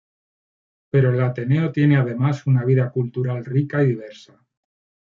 Pero 0.89 1.11
el 1.13 1.21
Ateneo 1.21 1.71
tiene 1.71 1.95
además 1.95 2.47
una 2.47 2.65
vida 2.65 2.89
cultural 2.89 3.45
rica 3.45 3.83
y 3.83 3.89
diversa. 3.89 4.33